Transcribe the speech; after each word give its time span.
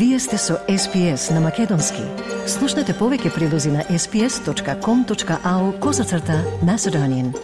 Вие 0.00 0.18
сте 0.18 0.38
со 0.38 0.54
SPS 0.68 1.30
на 1.34 1.40
Македонски. 1.44 2.00
Слушнете 2.48 2.94
повеќе 2.96 3.34
прилози 3.34 3.68
на 3.68 3.82
sps.com.au 3.84 5.66
козацрта 5.80 6.40
на 6.64 6.78
Седонин. 6.78 7.34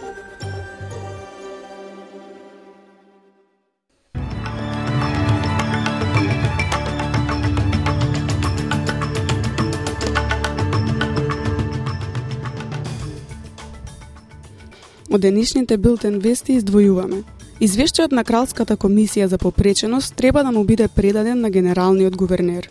Од 15.13 15.21
денешните 15.21 15.77
билтен 15.77 16.23
вести 16.25 16.57
издвојуваме– 16.57 17.21
Извештајот 17.57 18.13
на 18.13 18.21
Кралската 18.21 18.75
комисија 18.77 19.27
за 19.33 19.39
попреченост 19.41 20.15
треба 20.15 20.43
да 20.45 20.51
му 20.53 20.65
биде 20.65 20.89
предаден 20.89 21.41
на 21.41 21.51
генералниот 21.51 22.17
гувернер. 22.17 22.69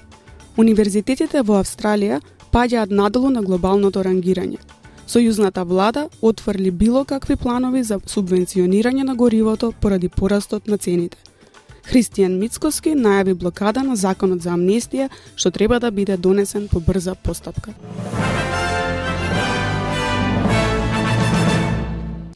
Универзитетите 0.58 1.42
во 1.42 1.58
Австралија 1.58 2.20
паѓаат 2.54 2.94
надолу 2.94 3.32
на 3.34 3.42
глобалното 3.42 4.04
рангирање. 4.06 4.60
Сојузната 5.10 5.66
влада 5.66 6.06
отфрли 6.22 6.70
било 6.72 7.04
какви 7.04 7.36
планови 7.36 7.82
за 7.84 7.98
субвенционирање 7.98 9.04
на 9.10 9.16
горивото 9.16 9.72
поради 9.82 10.10
порастот 10.10 10.68
на 10.68 10.78
цените. 10.78 11.18
Христијан 11.90 12.38
Мицкоски 12.38 12.94
најави 12.94 13.34
блокада 13.34 13.82
на 13.82 13.96
законот 13.96 14.46
за 14.46 14.54
амнестија 14.54 15.10
што 15.36 15.50
треба 15.50 15.80
да 15.80 15.92
биде 15.92 16.18
донесен 16.18 16.68
по 16.68 16.80
брза 16.80 17.16
постапка. 17.16 17.74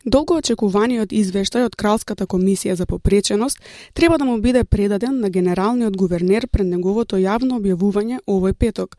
Долго 0.10 0.40
очекуваниот 0.40 1.12
извештај 1.14 1.68
од 1.68 1.76
Кралската 1.78 2.26
комисија 2.26 2.74
за 2.80 2.88
попреченост 2.90 3.60
треба 3.94 4.18
да 4.18 4.26
му 4.26 4.40
биде 4.42 4.64
предаден 4.64 5.20
на 5.22 5.30
генералниот 5.30 5.98
гувернер 5.98 6.48
пред 6.48 6.66
неговото 6.66 7.20
јавно 7.22 7.60
објавување 7.60 8.18
овој 8.26 8.56
петок. 8.58 8.98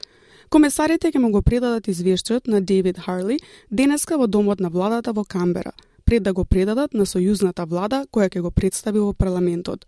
Комесарите 0.50 1.10
ќе 1.10 1.18
му 1.18 1.32
го 1.34 1.42
предадат 1.42 1.90
извештајот 1.90 2.46
на 2.46 2.60
Дейвид 2.60 3.00
Харли 3.06 3.40
денеска 3.70 4.18
во 4.18 4.28
домот 4.28 4.60
на 4.60 4.70
владата 4.70 5.12
во 5.12 5.24
Камбера, 5.24 5.72
пред 6.04 6.22
да 6.22 6.32
го 6.32 6.44
предадат 6.44 6.94
на 6.94 7.02
сојузната 7.02 7.66
влада 7.66 8.04
која 8.12 8.30
ќе 8.30 8.46
го 8.46 8.50
представи 8.50 9.02
во 9.02 9.12
парламентот. 9.12 9.86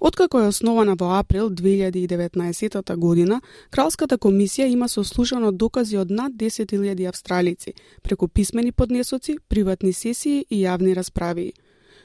Откако 0.00 0.40
е 0.40 0.46
основана 0.48 0.94
во 0.96 1.18
април 1.18 1.50
2019 1.50 2.96
година, 2.96 3.40
Кралската 3.70 4.16
комисија 4.18 4.66
има 4.72 4.88
сослушано 4.88 5.52
докази 5.52 5.98
од 5.98 6.10
над 6.10 6.32
10.000 6.32 7.08
австралици, 7.08 7.74
преку 8.02 8.28
писмени 8.28 8.72
поднесоци, 8.72 9.36
приватни 9.48 9.92
сесии 9.92 10.46
и 10.50 10.64
јавни 10.64 10.94
расправи. 10.94 11.52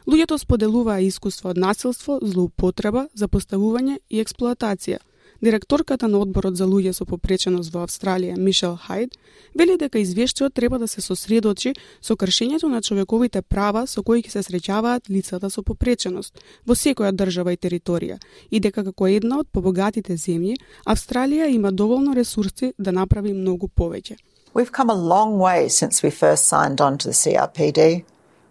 Луѓето 0.07 0.37
споделуваа 0.37 0.99
искуство 1.01 1.49
од 1.49 1.57
насилство, 1.57 2.19
злоупотреба, 2.21 3.07
запоставување 3.15 3.99
и 4.09 4.19
експлоатација– 4.19 4.99
Директорката 5.41 6.07
на 6.07 6.19
одборот 6.19 6.55
за 6.55 6.65
луѓе 6.65 6.93
со 6.95 7.05
попреченост 7.05 7.73
во 7.73 7.83
Австралија, 7.83 8.37
Мишел 8.39 8.77
Хайд, 8.79 9.17
вели 9.55 9.75
дека 9.77 9.99
извештајот 9.99 10.53
треба 10.53 10.79
да 10.79 10.87
се 10.87 11.01
сосредочи 11.01 11.73
со 12.01 12.15
кршењето 12.15 12.69
на 12.71 12.81
човековите 12.81 13.41
права 13.41 13.85
со 13.87 14.03
кои 14.03 14.23
ќе 14.23 14.31
се 14.31 14.43
среќаваат 14.47 15.09
лицата 15.09 15.49
со 15.49 15.61
попреченост 15.61 16.39
во 16.65 16.73
секоја 16.73 17.11
држава 17.11 17.53
и 17.53 17.57
територија 17.57 18.17
и 18.49 18.59
дека 18.59 18.83
како 18.83 19.07
една 19.07 19.39
од 19.43 19.51
побогатите 19.51 20.15
земји, 20.15 20.55
Австралија 20.85 21.51
има 21.51 21.71
доволно 21.71 22.15
ресурси 22.15 22.73
да 22.79 22.91
направи 22.91 23.33
многу 23.33 23.67
повеќе. 23.67 24.15
We've 24.53 24.71
come 24.71 24.89
a 24.89 24.95
long 24.95 25.37
way 25.37 25.67
since 25.67 26.01
we 26.01 26.09
first 26.09 26.47
signed 26.47 26.79
on 26.79 26.97
to 26.97 27.09
the 27.09 27.13
CRPD, 27.13 28.05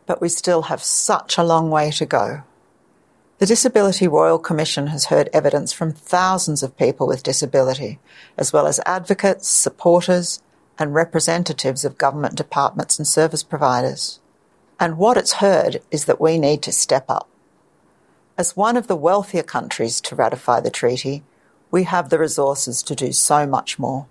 but 0.06 0.20
we 0.20 0.28
still 0.28 0.62
have 0.68 0.84
such 0.84 1.38
a 1.38 1.42
long 1.42 1.70
way 1.70 1.90
to 1.90 2.04
go. 2.04 2.44
The 3.38 3.46
Disability 3.46 4.06
Royal 4.06 4.38
Commission 4.38 4.86
has 4.88 5.06
heard 5.06 5.28
evidence 5.32 5.72
from 5.72 5.90
thousands 5.92 6.62
of 6.62 6.76
people 6.76 7.08
with 7.08 7.24
disability, 7.24 7.98
as 8.38 8.52
well 8.52 8.64
as 8.68 8.78
advocates, 8.86 9.48
supporters, 9.48 10.40
and 10.78 10.94
representatives 10.94 11.84
of 11.84 11.98
government 11.98 12.36
departments 12.36 12.96
and 12.96 13.08
service 13.08 13.42
providers. 13.42 14.20
And 14.78 14.98
what 14.98 15.16
it's 15.16 15.34
heard 15.34 15.82
is 15.90 16.04
that 16.04 16.20
we 16.20 16.38
need 16.38 16.62
to 16.62 16.72
step 16.72 17.06
up. 17.08 17.28
As 18.38 18.56
one 18.56 18.76
of 18.76 18.86
the 18.86 18.96
wealthier 18.96 19.42
countries 19.42 20.00
to 20.02 20.14
ratify 20.14 20.60
the 20.60 20.70
treaty, 20.70 21.24
we 21.72 21.84
have 21.84 22.10
the 22.10 22.20
resources 22.20 22.84
to 22.84 22.94
do 22.94 23.12
so 23.12 23.48
much 23.48 23.80
more. 23.80 24.06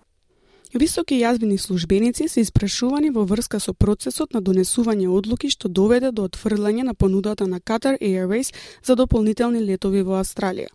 Високи 0.74 1.20
јазбени 1.22 1.60
службеници 1.62 2.26
се 2.28 2.42
испрашувани 2.42 3.12
во 3.14 3.24
врска 3.30 3.60
со 3.62 3.74
процесот 3.78 4.32
на 4.34 4.40
донесување 4.42 5.06
одлуки 5.06 5.50
што 5.54 5.70
доведе 5.70 6.10
до 6.12 6.24
отфрлање 6.26 6.86
на 6.88 6.96
понудата 6.98 7.46
на 7.48 7.60
Qatar 7.60 8.00
Airways 8.02 8.50
за 8.84 8.96
дополнителни 8.96 9.60
летови 9.62 10.02
во 10.02 10.18
Австралија. 10.18 10.72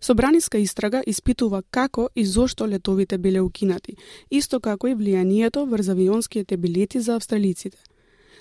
Собраниска 0.00 0.58
истрага 0.58 1.00
испитува 1.06 1.62
како 1.70 2.10
и 2.14 2.26
зошто 2.26 2.66
летовите 2.66 3.18
биле 3.18 3.40
укинати, 3.40 3.96
исто 4.30 4.60
како 4.60 4.88
и 4.88 4.94
влијанието 4.94 5.64
врз 5.64 5.88
авионските 5.88 6.56
билети 6.56 7.00
за 7.00 7.16
австралиците. 7.16 7.78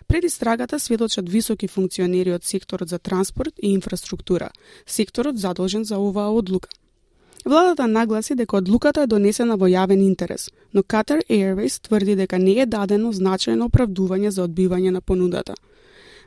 Пред 0.07 0.23
истрагата 0.23 0.79
сведочат 0.79 1.29
високи 1.29 1.67
функционери 1.67 2.35
од 2.35 2.43
секторот 2.43 2.89
за 2.89 2.99
транспорт 2.99 3.53
и 3.63 3.71
инфраструктура, 3.71 4.51
секторот 4.85 5.39
задолжен 5.39 5.85
за 5.85 5.97
оваа 5.97 6.35
одлука– 6.35 6.69
Владата 7.47 7.87
нагласи 7.87 8.35
дека 8.35 8.57
одлуката 8.57 9.01
е 9.01 9.07
донесена 9.07 9.55
во 9.55 9.69
јавен 9.71 10.01
интерес, 10.03 10.49
но 10.73 10.81
Qatar 10.83 11.21
Airways 11.31 11.79
тврди 11.79 12.15
дека 12.19 12.39
не 12.39 12.57
е 12.59 12.65
дадено 12.65 13.13
значајно 13.13 13.69
оправдување 13.69 14.29
за 14.35 14.43
одбивање 14.43 14.91
на 14.91 15.01
понудата. 15.01 15.55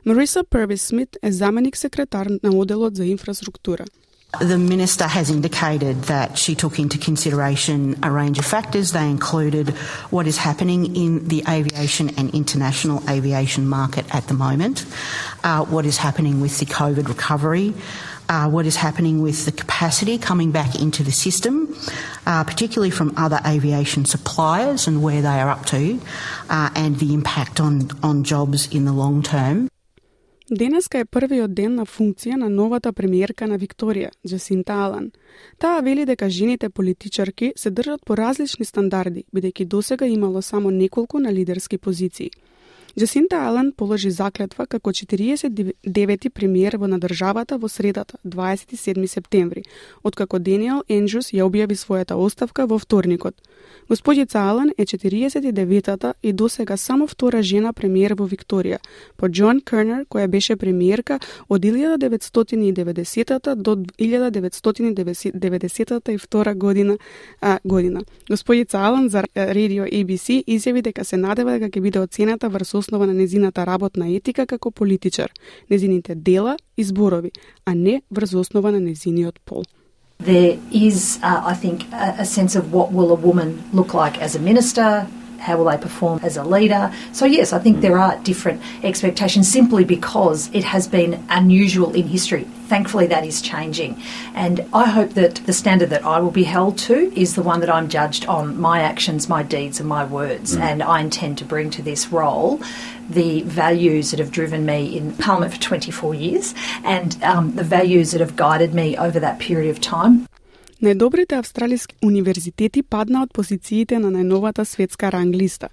Marissa 0.05 0.41
Purvis 0.43 0.81
Smith 0.81 1.17
е 1.21 1.31
заменик 1.31 1.77
секретар 1.77 2.27
на 2.43 2.49
оделот 2.49 2.95
за 2.95 3.05
инфраструктура. 3.05 3.85
The 4.39 4.57
Minister 4.57 5.07
has 5.07 5.29
indicated 5.29 5.95
that 6.03 6.37
she 6.37 6.55
took 6.55 6.79
into 6.79 6.97
consideration 6.97 7.99
a 8.01 8.09
range 8.09 8.39
of 8.39 8.45
factors. 8.45 8.91
They 8.91 9.07
included 9.09 9.75
what 10.09 10.25
is 10.25 10.37
happening 10.37 10.95
in 10.95 11.27
the 11.27 11.43
aviation 11.47 12.09
and 12.17 12.33
international 12.33 13.03
aviation 13.09 13.67
market 13.67 14.05
at 14.15 14.27
the 14.27 14.33
moment, 14.33 14.85
uh, 15.43 15.65
what 15.65 15.85
is 15.85 15.97
happening 15.97 16.39
with 16.39 16.57
the 16.59 16.65
COVID 16.65 17.09
recovery, 17.09 17.73
uh, 18.31 18.47
what 18.53 18.65
is 18.71 18.77
happening 18.87 19.21
with 19.27 19.39
the 19.47 19.51
capacity 19.61 20.15
coming 20.29 20.49
back 20.59 20.71
into 20.85 21.01
the 21.03 21.15
system, 21.25 21.55
uh, 22.25 22.43
particularly 22.51 22.93
from 22.99 23.09
other 23.17 23.39
aviation 23.45 24.03
suppliers 24.05 24.87
and 24.87 25.03
where 25.05 25.21
they 25.27 25.37
are 25.43 25.49
up 25.55 25.65
to, 25.73 25.99
uh, 26.49 26.69
and 26.81 26.91
the 27.03 27.13
impact 27.13 27.59
on, 27.59 27.73
on 28.01 28.23
jobs 28.23 28.59
in 28.75 28.85
the 28.85 28.95
long 29.03 29.21
term. 29.35 29.67
Денеска 30.53 30.97
е 30.99 31.05
првиот 31.05 31.53
ден 31.55 31.75
на 31.79 31.85
функција 31.87 32.35
на 32.35 32.49
новата 32.49 32.91
премиерка 32.91 33.47
на 33.47 33.55
Викторија, 33.59 34.09
Джасинта 34.27 34.73
Алан. 34.73 35.11
Таа 35.59 35.79
вели 35.81 36.05
дека 36.05 36.29
жените 36.29 36.69
политичарки 36.69 37.53
се 37.55 37.71
држат 37.71 38.03
по 38.05 38.17
различни 38.17 38.65
стандарди, 38.65 39.23
бидејќи 39.35 39.65
досега 39.65 40.05
имало 40.05 40.41
само 40.41 40.71
неколку 40.71 41.19
на 41.19 41.31
лидерски 41.31 41.77
позиции. 41.77 42.31
Джасинта 42.99 43.37
Ален 43.47 43.71
положи 43.77 44.11
заклетва 44.11 44.65
како 44.67 44.91
49-ти 44.91 46.29
премиер 46.29 46.77
во 46.77 46.87
на 46.87 46.99
државата 46.99 47.57
во 47.57 47.69
средата, 47.69 48.17
27 48.25 49.07
септември, 49.07 49.63
откако 50.03 50.39
Даниел 50.39 50.83
Енджус 50.89 51.31
ја 51.31 51.43
објави 51.47 51.75
својата 51.79 52.13
оставка 52.19 52.65
во 52.67 52.79
вторникот. 52.79 53.35
Господица 53.89 54.39
Ален 54.39 54.71
е 54.77 54.85
49-та 54.85 56.13
и 56.23 56.33
досега 56.33 56.77
само 56.77 57.07
втора 57.07 57.43
жена 57.43 57.73
премиер 57.73 58.13
во 58.13 58.27
Викторија, 58.27 58.77
по 59.15 59.29
Џон 59.29 59.61
Кернер, 59.61 60.05
која 60.09 60.27
беше 60.27 60.55
премиерка 60.55 61.19
од 61.49 61.61
1990 61.61 63.55
до 63.55 63.75
1992 63.75 66.55
година. 66.55 66.97
А, 67.41 67.59
година. 67.63 68.01
Господица 68.29 68.79
Ален 68.79 69.09
за 69.09 69.23
радио 69.35 69.83
ABC 69.83 70.43
изјави 70.47 70.81
дека 70.81 71.05
се 71.05 71.17
надева 71.17 71.59
дека 71.59 71.71
ќе 71.71 71.81
биде 71.81 71.99
оцената 71.99 72.49
врз 72.49 72.80
основа 72.81 73.07
на 73.07 73.13
незината 73.13 73.65
работна 73.65 74.09
етика 74.09 74.47
како 74.49 74.71
политичар, 74.71 75.31
незините 75.69 76.15
дела 76.15 76.57
и 76.77 76.83
зборови, 76.83 77.31
а 77.65 77.75
не 77.75 78.01
врз 78.11 78.33
основа 78.33 78.71
на 78.71 78.79
незиниот 78.79 79.39
пол. 79.45 79.63
There 80.21 80.59
is, 80.71 81.17
uh, 81.23 81.41
I 81.53 81.55
think, 81.63 81.77
a, 81.91 82.21
a 82.21 82.25
sense 82.25 82.53
of 82.59 82.63
what 82.75 82.87
will 82.93 83.11
a 83.17 83.19
woman 83.27 83.49
look 83.73 83.93
like 83.93 84.21
as 84.21 84.35
a 84.35 84.39
minister, 84.39 85.07
how 85.41 85.57
will 85.57 85.65
they 85.65 85.77
perform 85.77 86.19
as 86.23 86.37
a 86.37 86.43
leader? 86.43 86.93
So, 87.11 87.25
yes, 87.25 87.51
I 87.51 87.59
think 87.59 87.81
there 87.81 87.97
are 87.97 88.17
different 88.19 88.61
expectations 88.83 89.51
simply 89.51 89.83
because 89.83 90.49
it 90.53 90.63
has 90.63 90.87
been 90.87 91.23
unusual 91.29 91.93
in 91.93 92.07
history. 92.07 92.43
Thankfully, 92.67 93.07
that 93.07 93.25
is 93.25 93.41
changing. 93.41 94.01
And 94.35 94.65
I 94.71 94.85
hope 94.85 95.11
that 95.15 95.35
the 95.47 95.53
standard 95.53 95.89
that 95.89 96.05
I 96.05 96.19
will 96.19 96.31
be 96.31 96.43
held 96.43 96.77
to 96.79 97.11
is 97.19 97.35
the 97.35 97.41
one 97.41 97.59
that 97.61 97.69
I'm 97.69 97.89
judged 97.89 98.25
on 98.27 98.59
my 98.59 98.81
actions, 98.81 99.27
my 99.27 99.43
deeds, 99.43 99.79
and 99.79 99.89
my 99.89 100.05
words. 100.05 100.55
Mm. 100.55 100.61
And 100.61 100.83
I 100.83 101.01
intend 101.01 101.39
to 101.39 101.45
bring 101.45 101.69
to 101.71 101.81
this 101.81 102.11
role 102.11 102.61
the 103.09 103.41
values 103.41 104.11
that 104.11 104.19
have 104.19 104.31
driven 104.31 104.65
me 104.65 104.97
in 104.97 105.11
Parliament 105.13 105.53
for 105.53 105.59
24 105.59 106.15
years 106.15 106.53
and 106.85 107.21
um, 107.23 107.55
the 107.55 107.63
values 107.63 108.11
that 108.11 108.21
have 108.21 108.35
guided 108.35 108.73
me 108.73 108.95
over 108.95 109.19
that 109.19 109.39
period 109.39 109.69
of 109.69 109.81
time. 109.81 110.27
Најдобрите 110.81 111.37
австралиски 111.37 111.93
универзитети 112.01 112.81
падна 112.81 113.19
од 113.21 113.29
позициите 113.37 113.99
на 114.01 114.09
најновата 114.09 114.63
светска 114.65 115.11
ранглиста. 115.13 115.67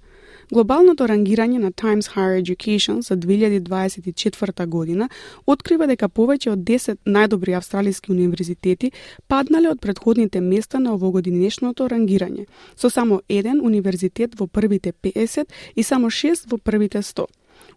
Глобалното 0.53 1.07
рангирање 1.09 1.57
на 1.63 1.71
Times 1.71 2.11
Higher 2.13 2.37
Education 2.37 3.01
за 3.01 3.17
2024 3.17 4.67
година 4.67 5.09
открива 5.45 5.87
дека 5.89 6.09
повеќе 6.09 6.51
од 6.53 6.61
10 6.69 7.01
најдобри 7.05 7.57
австралиски 7.57 8.11
универзитети 8.11 8.91
паднале 9.27 9.73
од 9.73 9.81
предходните 9.81 10.41
места 10.41 10.77
на 10.77 10.93
овогодинешното 10.93 11.89
рангирање, 11.89 12.45
со 12.75 12.89
само 12.89 13.21
еден 13.29 13.65
универзитет 13.65 14.37
во 14.37 14.45
првите 14.45 14.93
50 14.93 15.49
и 15.75 15.83
само 15.83 16.13
6 16.13 16.51
во 16.51 16.57
првите 16.57 17.01
100. 17.01 17.25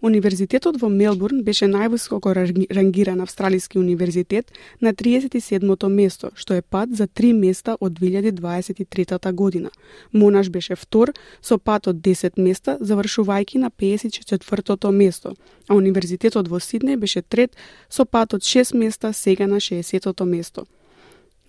Универзитетот 0.03 0.81
во 0.83 0.89
Мелбурн 0.91 1.45
беше 1.47 1.69
највисоко 1.71 2.33
рангиран 2.35 3.21
австралиски 3.23 3.79
универзитет 3.79 4.51
на 4.81 4.93
37-то 4.93 5.89
место, 5.89 6.33
што 6.35 6.55
е 6.59 6.63
пад 6.63 6.91
за 6.91 7.07
три 7.07 7.33
места 7.33 7.77
од 7.79 8.01
2023 8.01 9.33
година. 9.33 9.71
Монаш 10.13 10.51
беше 10.51 10.75
втор 10.75 11.15
со 11.41 11.59
пад 11.59 11.87
од 11.87 12.03
10 12.03 12.35
места, 12.43 12.77
завршувајќи 12.81 13.63
на 13.63 13.71
54-то 13.71 14.91
место, 14.91 15.37
а 15.69 15.75
Универзитетот 15.79 16.49
во 16.49 16.59
Сиднеј 16.59 16.97
беше 16.99 17.23
трет 17.23 17.55
со 17.89 18.05
пад 18.05 18.35
од 18.35 18.43
6 18.43 18.75
места, 18.75 19.13
сега 19.13 19.47
на 19.47 19.63
60-то 19.63 20.25
место. 20.25 20.67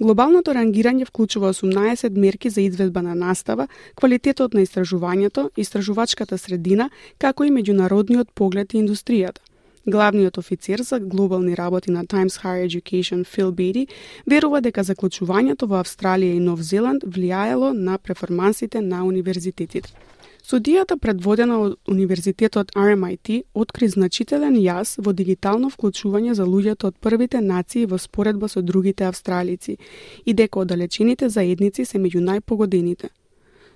Глобалното 0.02 0.54
рангирање 0.58 1.06
вклучува 1.06 1.52
18 1.54 2.18
мерки 2.18 2.50
за 2.50 2.62
изведба 2.62 3.02
на 3.06 3.14
настава, 3.16 3.68
квалитетот 3.96 4.54
на 4.54 4.64
истражувањето, 4.66 5.50
истражувачката 5.58 6.38
средина, 6.38 6.90
како 7.18 7.46
и 7.46 7.52
меѓународниот 7.54 8.32
поглед 8.34 8.74
и 8.74 8.82
индустријата. 8.82 9.42
Главниот 9.86 10.38
офицер 10.38 10.82
за 10.82 11.00
глобални 11.00 11.58
работи 11.58 11.92
на 11.92 12.06
Times 12.06 12.42
Higher 12.42 12.68
Education 12.68 13.26
Фил 13.26 13.52
Беди 13.52 13.88
верува 14.26 14.62
дека 14.62 14.82
заклучувањето 14.84 15.68
во 15.68 15.84
Австралија 15.84 16.38
и 16.38 16.40
Нов 16.40 16.62
Зеланд 16.62 17.04
влијаело 17.04 17.74
на 17.74 17.98
перформансите 17.98 18.82
на 18.82 19.04
универзитетите. 19.06 19.94
Судијата 20.44 20.98
предводена 20.98 21.58
од 21.64 21.76
Универзитетот 21.88 22.72
RMIT 22.76 23.30
откри 23.54 23.88
значителен 23.88 24.58
јас 24.60 24.98
во 25.00 25.14
дигитално 25.16 25.70
вклучување 25.72 26.34
за 26.36 26.44
луѓето 26.44 26.90
од 26.92 26.98
првите 27.00 27.40
нации 27.42 27.86
во 27.86 27.98
споредба 27.98 28.50
со 28.52 28.62
другите 28.62 29.08
австралици 29.08 29.78
и 30.26 30.34
дека 30.34 30.60
оддалечените 30.60 31.30
заедници 31.30 31.86
се 31.86 31.98
меѓу 31.98 32.26
најпогодените. 32.28 33.14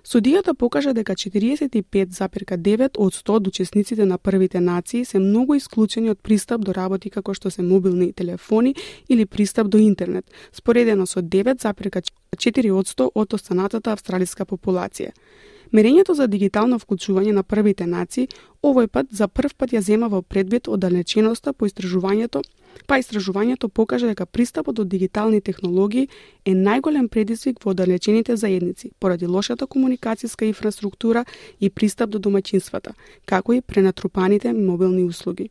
Судијата 0.03 0.53
покажа 0.53 0.91
дека 0.93 1.15
45,9 1.15 2.99
од 2.99 3.13
100 3.13 3.39
од 3.39 3.47
учесниците 3.47 4.05
на 4.05 4.17
првите 4.17 4.59
нации 4.59 5.05
се 5.05 5.19
многу 5.19 5.55
исклучени 5.55 6.09
од 6.09 6.19
пристап 6.19 6.61
до 6.67 6.75
работи 6.75 7.09
како 7.09 7.33
што 7.33 7.49
се 7.49 7.63
мобилни 7.63 8.11
телефони 8.13 8.75
или 9.07 9.25
пристап 9.25 9.67
до 9.67 9.77
интернет, 9.77 10.25
споредено 10.51 11.05
со 11.05 11.21
9,4 11.21 12.71
од 12.71 12.87
100 12.87 13.11
од 13.15 13.33
останатата 13.33 13.91
австралиска 13.91 14.45
популација. 14.45 15.15
Мерењето 15.71 16.13
за 16.13 16.27
дигитално 16.27 16.79
вклучување 16.79 17.33
на 17.35 17.43
првите 17.43 17.85
нации 17.85 18.27
овој 18.63 18.87
пат 18.87 19.07
за 19.11 19.27
прв 19.27 19.55
пат 19.57 19.73
ја 19.75 19.81
зема 19.81 20.07
во 20.07 20.21
предвид 20.21 20.67
оддалеченоста 20.67 21.53
по 21.53 21.67
истражувањето, 21.67 22.41
па 22.87 22.99
истражувањето 22.99 23.67
покажа 23.67 24.07
дека 24.07 24.25
пристапот 24.25 24.75
до 24.75 24.83
дигитални 24.83 25.41
технологии 25.41 26.07
е 26.45 26.53
најголем 26.53 27.07
предизвик 27.07 27.59
во 27.63 27.71
оддалечените 27.71 28.35
заедници 28.35 28.91
поради 28.99 29.27
лошата 29.27 29.67
комуникацијска 29.67 30.47
инфраструктура 30.47 31.25
и 31.59 31.69
пристап 31.69 32.09
до 32.09 32.19
домаќинствата, 32.19 32.93
како 33.25 33.53
и 33.53 33.61
пренатрупаните 33.61 34.53
мобилни 34.53 35.03
услуги. 35.03 35.49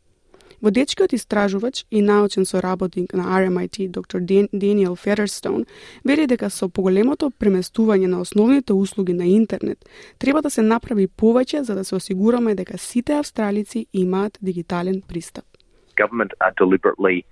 Водечкиот 0.61 1.13
истражувач 1.13 1.85
и 1.91 2.01
научен 2.01 2.45
соработник 2.45 3.13
на 3.13 3.23
RMIT, 3.23 3.89
доктор 3.89 4.19
Даниел 4.53 4.95
Федерстоун, 4.95 5.65
вели 6.05 6.25
дека 6.27 6.49
со 6.49 6.67
поголемото 6.67 7.29
преместување 7.29 8.07
на 8.07 8.21
основните 8.21 8.73
услуги 8.73 9.13
на 9.13 9.25
интернет, 9.25 9.77
треба 10.17 10.41
да 10.41 10.49
се 10.49 10.61
направи 10.61 11.07
повеќе 11.07 11.61
за 11.61 11.75
да 11.75 11.83
се 11.83 11.95
осигураме 11.95 12.55
дека 12.55 12.77
сите 12.77 13.13
австралици 13.13 13.85
имаат 13.93 14.37
дигитален 14.41 15.01
пристап. 15.07 15.45
Government 15.95 16.33
are 16.41 16.53
deliberately 16.57 17.23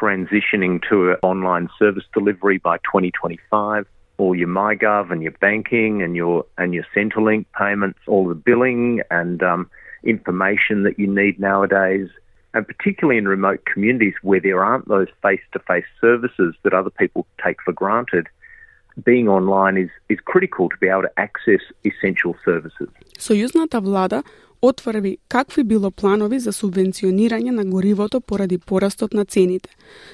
transitioning 0.00 0.80
to 0.88 1.16
online 1.22 1.68
service 1.78 2.06
delivery 2.18 2.58
by 2.58 2.76
2025 2.88 3.84
all 4.18 4.34
your 4.34 4.48
MyGov 4.48 5.10
and 5.10 5.22
your 5.22 5.36
banking 5.40 6.02
and 6.02 6.14
your 6.14 6.44
and 6.58 6.72
your 6.74 6.84
Centrelink 6.94 7.44
payments, 7.58 7.98
all 8.06 8.28
the 8.28 8.34
billing 8.34 9.00
and 9.10 9.42
um, 9.42 9.70
information 10.04 10.84
that 10.84 10.98
you 10.98 11.08
need 11.20 11.40
nowadays 11.40 12.08
and 12.53 12.67
particularly 12.67 13.17
in 13.17 13.27
remote 13.27 13.65
communities 13.65 14.13
where 14.21 14.39
there 14.39 14.63
aren't 14.63 14.87
those 14.87 15.07
face-to-face 15.21 15.85
services 16.01 16.55
that 16.63 16.73
other 16.73 16.89
people 16.89 17.25
take 17.43 17.57
for 17.63 17.73
granted, 17.73 18.27
being 19.03 19.27
online 19.27 19.77
is, 19.77 19.89
is 20.09 20.19
critical 20.25 20.69
to 20.69 20.77
be 20.77 20.87
able 20.87 21.03
to 21.03 21.11
access 21.17 21.61
essential 21.85 22.35
services. 22.43 22.89
Сојузната 23.19 23.79
влада 23.81 24.23
отврви 24.62 25.18
какви 25.28 25.64
било 25.64 25.90
планови 25.90 26.38
за 26.38 26.52
субвенционирање 26.54 27.50
на 27.50 27.64
горивото 27.64 28.20
поради 28.20 28.58
порастот 28.58 29.14
на 29.14 29.24
цените. 29.24 29.70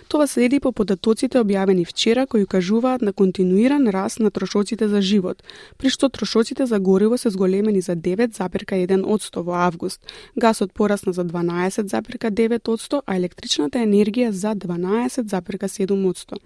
Тоа 0.08 0.26
следи 0.26 0.60
по 0.60 0.72
податоците 0.72 1.38
објавени 1.38 1.84
вчера 1.86 2.26
кои 2.26 2.46
кажуваат 2.46 3.02
на 3.02 3.12
континуиран 3.12 3.88
раст 3.88 4.20
на 4.20 4.30
трошоците 4.30 4.88
за 4.88 5.02
живот, 5.02 5.42
при 5.78 5.90
што 5.90 6.08
трошоците 6.08 6.66
за 6.66 6.80
гориво 6.80 7.18
се 7.18 7.30
зголемени 7.30 7.80
за 7.80 7.96
9,1% 7.96 9.42
во 9.42 9.52
август, 9.52 10.00
гасот 10.36 10.72
порасна 10.72 11.12
за 11.12 11.24
12,9%, 11.24 13.02
а 13.06 13.16
електричната 13.16 13.78
енергија 13.78 14.30
за 14.30 14.54
12,7%. 14.56 16.36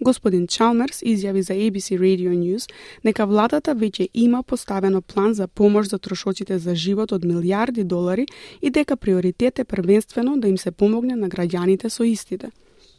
Господин 0.00 0.46
Чалмерс 0.46 1.02
изјави 1.04 1.40
за 1.40 1.52
ABC 1.52 2.00
Radio 2.00 2.32
News 2.32 2.70
дека 3.04 3.26
владата 3.26 3.74
веќе 3.74 4.08
има 4.14 4.42
поставено 4.42 5.02
план 5.02 5.34
за 5.34 5.48
помош 5.48 5.88
за 5.88 5.98
трошоците 5.98 6.58
за 6.58 6.74
живот 6.74 7.12
од 7.12 7.22
милијарди 7.24 7.49
милиарди 7.49 7.83
долари 7.83 8.25
и 8.61 8.69
дека 8.69 8.97
приоритет 8.97 9.59
е 9.59 9.63
првенствено 9.63 10.39
да 10.39 10.47
им 10.47 10.57
се 10.57 10.71
помогне 10.71 11.15
на 11.15 11.29
граѓаните 11.29 11.87
со 11.87 12.03
истите. 12.03 12.51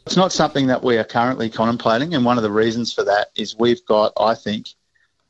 It's 0.07 0.15
not 0.15 0.31
something 0.31 0.67
that 0.67 0.81
we 0.83 0.97
are 0.97 1.03
currently 1.03 1.49
contemplating, 1.49 2.13
and 2.15 2.23
one 2.23 2.37
of 2.37 2.43
the 2.43 2.55
reasons 2.63 2.93
for 2.93 3.03
that 3.03 3.25
is 3.35 3.57
we've 3.59 3.83
got, 3.85 4.09
I 4.31 4.35
think, 4.35 4.63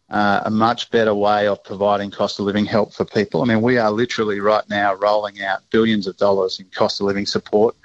uh, 0.10 0.42
a 0.46 0.52
much 0.52 0.92
better 0.92 1.16
way 1.16 1.48
of 1.48 1.64
providing 1.64 2.12
cost 2.12 2.40
of 2.40 2.46
living 2.46 2.66
help 2.66 2.94
for 2.94 3.04
people. 3.04 3.42
I 3.42 3.46
mean, 3.46 3.62
we 3.62 3.78
are 3.78 3.92
literally 3.92 4.40
right 4.40 4.68
now 4.70 4.94
rolling 4.94 5.42
out 5.42 5.60
billions 5.72 6.06
of 6.08 6.16
dollars 6.18 6.60
in 6.60 6.66
cost 6.82 7.00
of 7.00 7.08
living 7.08 7.26
support, 7.26 7.76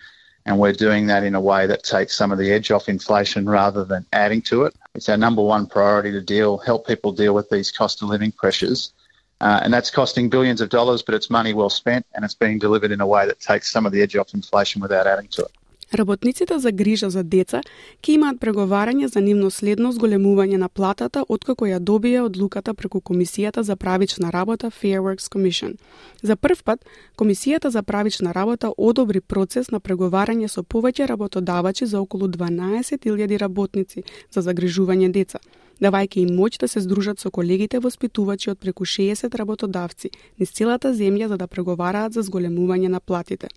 and 0.46 0.58
we're 0.58 0.72
doing 0.72 1.06
that 1.06 1.24
in 1.24 1.34
a 1.34 1.40
way 1.40 1.66
that 1.66 1.82
takes 1.82 2.14
some 2.14 2.30
of 2.30 2.38
the 2.38 2.52
edge 2.52 2.70
off 2.70 2.88
inflation 2.88 3.48
rather 3.48 3.84
than 3.84 4.04
adding 4.12 4.42
to 4.42 4.64
it. 4.64 4.74
It's 4.94 5.08
our 5.08 5.16
number 5.16 5.42
one 5.42 5.66
priority 5.66 6.12
to 6.12 6.20
deal, 6.20 6.58
help 6.58 6.86
people 6.86 7.12
deal 7.12 7.34
with 7.34 7.48
these 7.48 7.70
cost 7.70 8.02
of 8.02 8.08
living 8.08 8.32
pressures. 8.32 8.92
Uh, 9.39 9.59
and 9.63 9.71
that's 9.73 9.91
costing 9.91 10.29
billions 10.29 10.61
of 10.61 10.69
dollars, 10.69 11.03
but 11.03 11.13
it's 11.13 11.29
money 11.29 11.53
well 11.53 11.69
spent 11.69 12.05
and 12.13 12.25
it's 12.25 12.33
being 12.33 12.57
delivered 12.57 12.91
in 12.91 13.01
a 13.01 13.07
way 13.07 13.25
that 13.27 13.39
takes 13.39 13.71
some 13.71 13.85
of 13.85 13.91
the 13.91 14.01
edge 14.01 14.15
off 14.15 14.33
inflation 14.33 14.81
without 14.81 15.05
adding 15.05 15.27
to 15.27 15.41
it. 15.43 15.51
Работниците 15.93 16.59
за 16.59 16.71
грижа 16.71 17.09
за 17.09 17.23
деца 17.23 17.61
ќе 18.03 18.11
имаат 18.19 18.39
преговарање 18.43 19.07
за 19.07 19.21
нивно 19.23 19.47
следно 19.49 19.93
зголемување 19.95 20.57
на 20.59 20.67
платата 20.67 21.23
откако 21.29 21.63
ја 21.65 21.79
добија 21.79 22.25
одлуката 22.27 22.73
преку 22.73 22.99
Комисијата 22.99 23.61
за 23.63 23.75
правична 23.75 24.31
работа 24.31 24.67
Fair 24.67 24.99
Works 24.99 25.31
Commission. 25.31 25.77
За 26.21 26.35
прв 26.35 26.63
пат, 26.63 26.85
Комисијата 27.17 27.67
за 27.67 27.83
правична 27.83 28.33
работа 28.33 28.73
одобри 28.77 29.21
процес 29.21 29.71
на 29.71 29.79
преговарање 29.79 30.47
со 30.47 30.63
повеќе 30.63 31.07
работодавачи 31.07 31.85
за 31.85 32.01
околу 32.01 32.27
12.000 32.27 33.37
работници 33.37 34.03
за 34.31 34.41
загрижување 34.41 35.11
деца 35.11 35.39
давајќи 35.81 36.23
им 36.25 36.35
моќ 36.37 36.59
да 36.59 36.67
се 36.67 36.81
здружат 36.81 37.19
со 37.19 37.31
колегите 37.31 37.79
воспитувачи 37.79 38.49
од 38.49 38.59
преку 38.59 38.85
60 38.85 39.35
работодавци 39.35 40.09
низ 40.39 40.51
целата 40.51 40.93
земја 40.93 41.27
за 41.27 41.37
да 41.37 41.47
преговараат 41.47 42.13
за 42.13 42.21
зголемување 42.21 42.87
на 42.87 42.99
платите. 42.99 43.47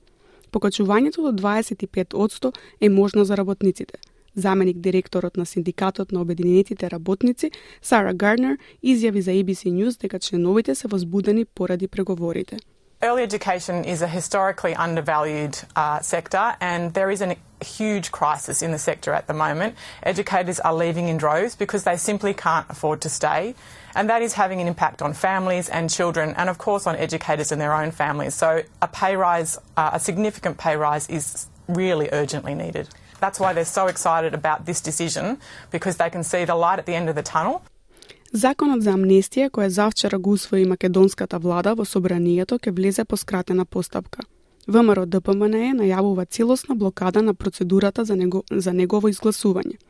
Покачувањето 0.50 1.22
до 1.22 1.32
25% 1.42 2.52
е 2.80 2.88
можно 2.88 3.24
за 3.24 3.36
работниците. 3.36 3.98
Заменик 4.34 4.76
директорот 4.78 5.36
на 5.36 5.46
Синдикатот 5.46 6.12
на 6.12 6.20
Обединетите 6.20 6.90
работници, 6.90 7.50
Сара 7.82 8.14
Гарнер, 8.14 8.58
изјави 8.82 9.20
за 9.20 9.30
ABC 9.30 9.70
News 9.70 10.00
дека 10.00 10.18
членовите 10.18 10.74
се 10.74 10.88
возбудени 10.88 11.44
поради 11.44 11.88
преговорите. 11.88 12.56
Early 13.02 13.22
education 13.22 13.86
is 13.86 14.02
a 14.02 14.06
historically 14.06 14.74
undervalued 14.74 15.58
uh, 15.74 16.00
sector, 16.00 16.54
and 16.60 16.92
there 16.92 17.10
is 17.10 17.22
a 17.22 17.34
huge 17.64 18.12
crisis 18.12 18.60
in 18.60 18.72
the 18.72 18.78
sector 18.78 19.14
at 19.14 19.26
the 19.26 19.32
moment. 19.32 19.74
Educators 20.02 20.60
are 20.60 20.74
leaving 20.74 21.08
in 21.08 21.16
droves 21.16 21.56
because 21.56 21.84
they 21.84 21.96
simply 21.96 22.34
can't 22.34 22.66
afford 22.68 23.00
to 23.00 23.08
stay, 23.08 23.54
and 23.94 24.10
that 24.10 24.20
is 24.20 24.34
having 24.34 24.60
an 24.60 24.66
impact 24.66 25.00
on 25.00 25.14
families 25.14 25.70
and 25.70 25.88
children, 25.88 26.34
and 26.36 26.50
of 26.50 26.58
course 26.58 26.86
on 26.86 26.94
educators 26.96 27.50
and 27.50 27.58
their 27.58 27.72
own 27.72 27.90
families. 27.90 28.34
So, 28.34 28.64
a 28.82 28.88
pay 28.88 29.16
rise, 29.16 29.56
uh, 29.78 29.92
a 29.94 30.00
significant 30.00 30.58
pay 30.58 30.76
rise, 30.76 31.08
is 31.08 31.46
really 31.68 32.10
urgently 32.12 32.54
needed. 32.54 32.90
That's 33.18 33.40
why 33.40 33.54
they're 33.54 33.64
so 33.64 33.86
excited 33.86 34.34
about 34.34 34.66
this 34.66 34.82
decision 34.82 35.38
because 35.70 35.96
they 35.96 36.10
can 36.10 36.22
see 36.22 36.44
the 36.44 36.54
light 36.54 36.78
at 36.78 36.84
the 36.84 36.96
end 36.96 37.08
of 37.08 37.14
the 37.14 37.22
tunnel. 37.22 37.62
Законот 38.30 38.84
за 38.86 38.92
амнестија 38.94 39.48
кој 39.50 39.68
завчера 39.74 40.18
го 40.22 40.36
усвои 40.38 40.62
македонската 40.64 41.38
влада 41.42 41.72
во 41.74 41.82
собранието 41.84 42.60
ќе 42.62 42.70
влезе 42.70 43.04
по 43.04 43.16
скратена 43.16 43.64
постапка. 43.64 44.22
ВМРО 44.68 45.06
ДПМН 45.06 45.74
најавува 45.80 46.28
целосна 46.30 46.76
блокада 46.76 47.22
на 47.22 47.34
процедурата 47.34 48.04
за, 48.04 48.14
него, 48.16 48.44
за 48.50 48.72
негово 48.72 49.08
изгласување. 49.10 49.80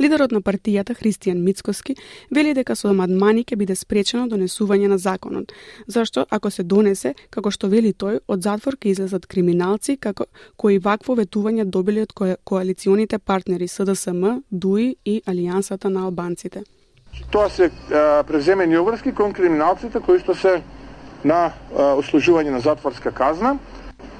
Лидерот 0.00 0.32
на 0.32 0.40
партијата 0.40 0.96
Христијан 0.96 1.44
Мицкоски 1.44 1.96
вели 2.30 2.54
дека 2.54 2.72
со 2.76 2.88
амандмани 2.88 3.44
ќе 3.44 3.56
биде 3.60 3.76
спречено 3.76 4.24
донесување 4.26 4.88
на 4.88 4.96
законот, 4.98 5.52
зашто 5.86 6.24
ако 6.30 6.50
се 6.50 6.62
донесе, 6.62 7.14
како 7.30 7.50
што 7.50 7.68
вели 7.68 7.92
тој, 7.92 8.22
од 8.26 8.42
затвор 8.42 8.80
ќе 8.80 8.88
излезат 8.88 9.26
криминалци 9.26 9.98
како 10.00 10.24
кои 10.56 10.78
вакво 10.78 11.20
ветување 11.20 11.68
добили 11.68 12.00
од 12.00 12.12
ко 12.12 12.36
коалиционите 12.44 13.18
партнери 13.18 13.68
СДСМ, 13.68 14.40
ДУИ 14.50 14.96
и 15.04 15.20
Алијансата 15.26 15.92
на 15.92 16.08
албанците. 16.08 16.64
Тоа 17.32 17.48
се 17.50 17.70
преземени 18.28 18.76
обврски 18.78 19.14
кон 19.14 19.32
криминалците 19.32 20.00
кои 20.04 20.20
што 20.20 20.34
се 20.36 20.58
на 21.24 21.52
ослужување 21.72 22.52
на 22.52 22.60
затворска 22.60 23.12
казна. 23.12 23.56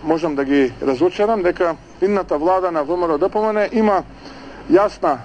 Можам 0.03 0.35
да 0.35 0.45
ги 0.45 0.73
разочарам 0.83 1.43
дека 1.43 1.77
идната 2.01 2.39
влада 2.39 2.71
на 2.73 2.85
ВМРО 2.85 3.19
ДПМН 3.19 3.69
има 3.73 4.03
јасна 4.71 5.19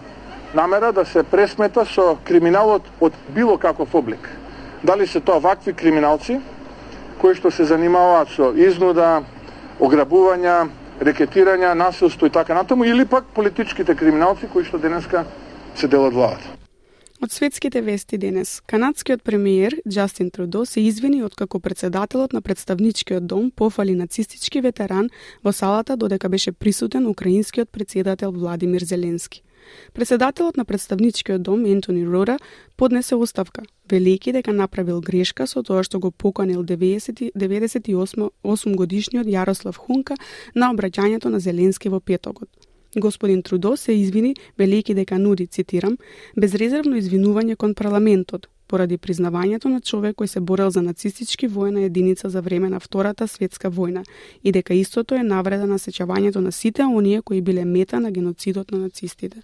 намера 0.53 0.91
да 0.91 1.05
се 1.05 1.23
пресмета 1.23 1.85
со 1.85 2.17
криминалот 2.27 2.83
од 2.99 3.13
било 3.31 3.57
каков 3.57 3.95
облик. 3.95 4.27
Дали 4.83 5.07
се 5.07 5.19
тоа 5.19 5.39
вакви 5.39 5.73
криминалци 5.73 6.41
кои 7.21 7.35
што 7.35 7.51
се 7.51 7.63
занимаваат 7.65 8.35
со 8.35 8.51
изнуда, 8.51 9.23
ограбувања, 9.79 10.67
рекетирања, 10.99 11.73
насилство 11.73 12.27
и 12.27 12.29
така 12.29 12.53
натаму, 12.53 12.83
или 12.83 13.05
пак 13.05 13.25
политичките 13.33 13.95
криминалци 13.95 14.51
кои 14.53 14.63
што 14.63 14.77
денеска 14.77 15.25
се 15.75 15.87
делат 15.87 16.13
владата. 16.13 16.57
Од 17.17 17.31
светските 17.33 17.81
вести 17.81 18.17
денес, 18.21 18.61
канадскиот 18.69 19.23
премиер 19.25 19.73
Джастин 19.89 20.29
Трудо 20.29 20.65
се 20.65 20.81
извини 20.81 21.23
откако 21.23 21.59
председателот 21.59 22.33
на 22.33 22.41
представничкиот 22.41 23.27
дом 23.27 23.51
пофали 23.51 23.95
нацистички 23.95 24.61
ветеран 24.61 25.09
во 25.43 25.53
салата 25.53 25.97
додека 25.97 26.29
беше 26.29 26.51
присутен 26.51 27.07
украинскиот 27.07 27.69
председател 27.69 28.31
Владимир 28.31 28.83
Зеленски. 28.83 29.43
Председателот 29.93 30.57
на 30.57 30.65
представничкиот 30.65 31.41
дом 31.41 31.65
Ентони 31.65 32.05
Рора 32.05 32.37
поднесе 32.77 33.15
оставка, 33.15 33.63
велики 33.89 34.31
дека 34.31 34.53
направил 34.53 35.01
грешка 35.01 35.47
со 35.47 35.63
тоа 35.63 35.83
што 35.83 35.99
го 35.99 36.11
поканил 36.11 36.63
90, 36.63 37.31
98 37.33 38.75
годишниот 38.75 39.25
Јарослав 39.25 39.75
Хунка 39.75 40.13
на 40.55 40.69
обраќањето 40.69 41.33
на 41.33 41.39
Зеленски 41.39 41.89
во 41.89 41.99
петокот. 41.99 42.49
Господин 42.97 43.43
Трудо 43.43 43.77
се 43.77 43.91
извини, 43.91 44.35
велики 44.57 44.93
дека 44.93 45.19
нуди, 45.19 45.47
цитирам, 45.47 45.97
безрезервно 46.37 46.97
извинување 46.97 47.55
кон 47.55 47.75
парламентот, 47.77 48.47
поради 48.67 48.97
признавањето 48.97 49.69
на 49.69 49.81
човек 49.81 50.17
кој 50.17 50.25
се 50.25 50.39
борел 50.39 50.69
за 50.69 50.81
нацистички 50.81 51.47
воена 51.47 51.81
единица 51.85 52.29
за 52.29 52.41
време 52.41 52.69
на 52.69 52.79
Втората 52.79 53.27
светска 53.27 53.69
војна 53.69 54.03
и 54.43 54.51
дека 54.51 54.73
истото 54.73 55.15
е 55.15 55.23
навреда 55.23 55.67
на 55.67 55.79
сечавањето 55.79 56.41
на 56.41 56.51
сите 56.51 56.83
оние 56.83 57.21
кои 57.21 57.41
биле 57.41 57.65
мета 57.65 57.99
на 57.99 58.11
геноцидот 58.11 58.71
на 58.71 58.77
нацистите. 58.77 59.41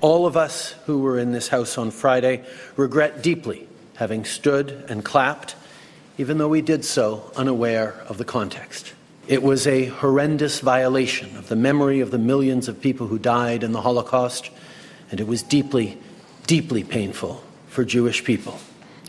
All 0.00 0.26
of 0.26 0.36
us 0.36 0.74
who 0.86 0.98
were 0.98 1.18
in 1.18 1.30
this 1.30 1.48
house 1.48 1.78
on 1.78 1.90
Friday 1.90 2.42
regret 2.76 3.22
deeply 3.22 3.66
having 3.94 4.24
stood 4.24 4.66
and 4.90 5.04
clapped, 5.04 5.54
even 6.18 6.38
though 6.38 6.52
we 6.56 6.62
did 6.62 6.82
so 6.84 7.30
unaware 7.36 7.94
of 8.08 8.16
the 8.18 8.24
context. 8.24 8.94
It 9.28 9.42
was 9.42 9.68
a 9.68 9.86
horrendous 9.86 10.58
violation 10.58 11.36
of 11.36 11.48
the 11.48 11.56
memory 11.56 12.00
of 12.00 12.10
the 12.10 12.18
millions 12.18 12.66
of 12.66 12.80
people 12.80 13.06
who 13.06 13.18
died 13.18 13.62
in 13.62 13.70
the 13.70 13.82
Holocaust, 13.82 14.50
and 15.10 15.20
it 15.20 15.28
was 15.28 15.44
deeply, 15.44 15.96
deeply 16.48 16.82
painful 16.82 17.42
for 17.68 17.84
Jewish 17.84 18.24
people. 18.24 18.58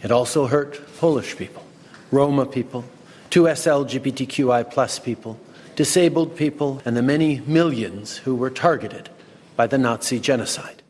It 0.03 0.11
also 0.11 0.45
hurt 0.45 0.79
Polish 0.97 1.35
people, 1.35 1.65
Roma 2.11 2.45
people, 2.45 2.85
2S 3.31 3.65
LGBTQI 3.65 4.69
plus 4.71 4.99
people, 4.99 5.39
disabled 5.75 6.35
people, 6.35 6.79
and 6.85 6.95
the 6.95 7.01
many 7.01 7.41
millions 7.47 8.17
who 8.17 8.35
were 8.35 8.51
targeted 8.51 9.09
by 9.55 9.65
the 9.65 9.79
Nazi 9.79 10.19
genocide. 10.19 10.82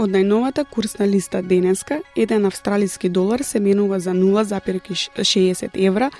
Од 0.00 0.14
најновата 0.14 0.62
курсна 0.64 1.04
листа 1.04 1.42
денеска, 1.44 1.98
еден 2.16 2.48
австралиски 2.48 3.12
долар 3.12 3.42
се 3.44 3.60
менува 3.60 3.98
за 4.00 4.14
0,60 4.16 5.68
евра, 5.74 6.10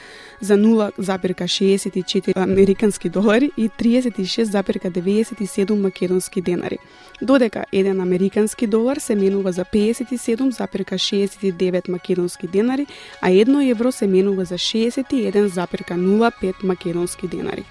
за 0.40 0.56
0,64 0.56 2.36
американски 2.36 3.08
долари 3.08 3.50
и 3.56 3.70
36,97 3.70 5.74
македонски 5.74 6.42
денари. 6.42 6.78
Додека 7.22 7.64
еден 7.72 8.00
американски 8.00 8.66
долар 8.66 8.96
се 8.96 9.14
менува 9.14 9.52
за 9.52 9.64
57,69 9.64 11.88
македонски 11.88 12.46
денари, 12.46 12.86
а 13.22 13.30
едно 13.30 13.60
евро 13.60 13.92
се 13.92 14.06
менува 14.06 14.44
за 14.44 14.54
61,05 14.54 16.64
македонски 16.64 17.28
денари 17.28 17.64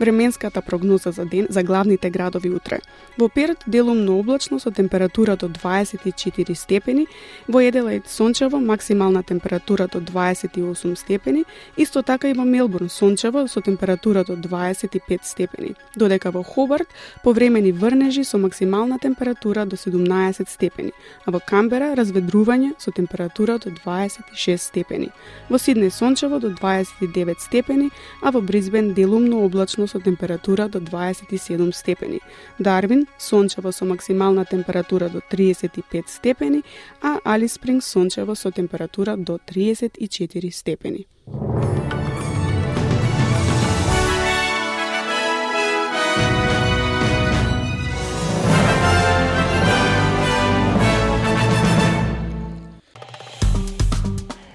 временската 0.00 0.62
прогноза 0.62 1.12
за 1.12 1.24
ден 1.24 1.46
за 1.50 1.62
главните 1.62 2.10
градови 2.10 2.50
утре. 2.50 2.80
Во 3.18 3.28
Перт 3.28 3.64
делумно 3.66 4.18
облачно 4.18 4.60
со 4.60 4.70
температура 4.70 5.36
до 5.36 5.48
24 5.48 6.54
степени, 6.54 7.06
во 7.48 7.60
Еделајд 7.60 8.08
сончево 8.08 8.60
максимална 8.60 9.22
температура 9.22 9.88
до 9.88 10.00
28 10.00 10.96
степени, 10.96 11.44
исто 11.76 12.02
така 12.02 12.28
и 12.28 12.34
во 12.34 12.44
Мелбурн 12.44 12.88
сончево 12.88 13.46
со 13.46 13.60
температура 13.60 14.24
до 14.24 14.36
25 14.36 15.24
степени, 15.24 15.74
додека 15.96 16.30
во 16.30 16.42
Хобарт 16.42 16.88
повремени 17.22 17.72
врнежи 17.72 18.24
со 18.24 18.38
максимална 18.38 18.98
температура 18.98 19.64
до 19.64 19.76
17 19.76 20.48
степени, 20.48 20.92
а 21.24 21.30
во 21.30 21.40
Камбера 21.40 21.94
разведрување 21.94 22.72
со 22.78 22.90
температура 22.90 23.58
до 23.58 23.70
26 23.70 24.62
степени. 24.62 25.10
Во 25.48 25.56
Сиднеј 25.56 25.90
сончево 25.90 26.40
до 26.40 26.50
29 26.50 27.40
степени, 27.40 27.90
а 28.22 28.30
во 28.32 28.40
Бризбен 28.40 28.94
делумно 28.94 29.44
облачно 29.44 29.83
облачно 29.84 29.86
со 29.86 30.00
температура 30.00 30.68
до 30.68 30.80
27 30.80 31.72
степени. 31.72 32.20
Дарвин 32.58 33.06
сончево 33.18 33.72
со 33.72 33.84
максимална 33.84 34.44
температура 34.44 35.08
до 35.08 35.20
35 35.30 36.08
степени, 36.08 36.62
а 37.02 37.18
Али 37.24 37.48
Спринг 37.48 37.82
сончево 37.82 38.34
со 38.34 38.50
температура 38.50 39.16
до 39.16 39.38
34 39.38 40.50
степени. 40.50 41.06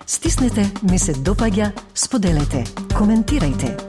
Стиснете, 0.06 0.72
ми 0.92 1.00
се 1.00 1.14
допаѓа, 1.14 1.72
споделете, 1.94 2.64
коментирајте. 2.94 3.89